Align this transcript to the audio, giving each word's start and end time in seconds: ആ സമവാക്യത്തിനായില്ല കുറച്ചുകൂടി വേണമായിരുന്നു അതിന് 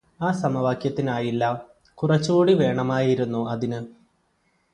ആ 0.21 0.31
സമവാക്യത്തിനായില്ല 0.31 1.43
കുറച്ചുകൂടി 1.97 2.53
വേണമായിരുന്നു 2.53 3.41
അതിന് 3.49 3.79